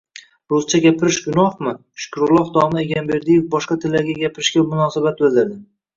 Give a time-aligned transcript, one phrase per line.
[0.51, 1.73] Ruscha gapirish gunohmi?—
[2.05, 5.61] Shukurulloh domla Egamberdiyev boshqa tillarda gapirishga munosabat bildirdi